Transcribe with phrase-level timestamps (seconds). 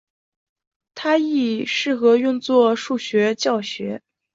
[0.95, 4.01] 它亦适合用作数学教学。